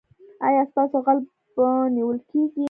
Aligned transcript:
ایا 0.45 0.61
ستاسو 0.71 0.97
غل 1.05 1.19
به 1.55 1.67
نیول 1.95 2.17
کیږي؟ 2.29 2.59